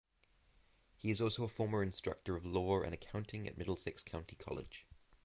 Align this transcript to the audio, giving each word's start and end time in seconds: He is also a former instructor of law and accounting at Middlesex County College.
He 0.95 1.11
is 1.11 1.21
also 1.21 1.43
a 1.43 1.47
former 1.47 1.83
instructor 1.83 2.35
of 2.35 2.43
law 2.43 2.81
and 2.81 2.91
accounting 2.91 3.45
at 3.45 3.55
Middlesex 3.59 4.03
County 4.03 4.35
College. 4.35 4.87